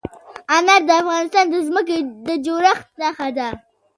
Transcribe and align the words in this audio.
انار 0.55 0.81
د 0.87 0.89
افغانستان 1.01 1.45
د 1.49 1.55
ځمکې 1.67 1.97
د 2.27 2.29
جوړښت 2.45 2.87
نښه 3.01 3.29
ده. 3.37 3.47